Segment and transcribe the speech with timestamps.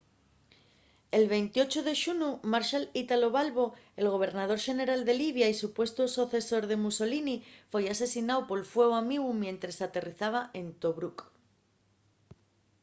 [1.17, 3.65] el 28 de xunu marshal italo balbo
[3.99, 7.37] el gobernador xeneral de libia y supuestu socesor de mussolini
[7.71, 11.17] foi asesináu por fueu amigu mientres aterrizaba en tobruc